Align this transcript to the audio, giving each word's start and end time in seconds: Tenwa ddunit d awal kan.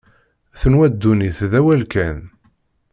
Tenwa 0.59 0.87
ddunit 0.93 1.39
d 1.51 1.53
awal 1.59 1.81
kan. 1.93 2.19